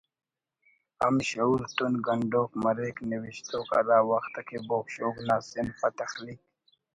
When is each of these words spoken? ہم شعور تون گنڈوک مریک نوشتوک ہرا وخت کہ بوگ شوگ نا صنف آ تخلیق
ہم 1.01 1.15
شعور 1.29 1.59
تون 1.75 1.93
گنڈوک 2.05 2.51
مریک 2.63 2.97
نوشتوک 3.09 3.67
ہرا 3.75 3.99
وخت 4.11 4.35
کہ 4.47 4.57
بوگ 4.67 4.85
شوگ 4.95 5.15
نا 5.27 5.37
صنف 5.51 5.79
آ 5.87 5.89
تخلیق 5.99 6.39